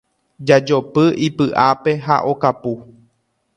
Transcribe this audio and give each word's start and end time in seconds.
Jajopy 0.47 1.03
ipy'ápe 1.27 1.91
ha 2.05 2.15
okapu. 2.31 2.71